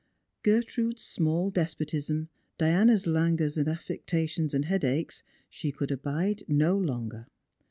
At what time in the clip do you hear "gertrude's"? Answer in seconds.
0.41-1.03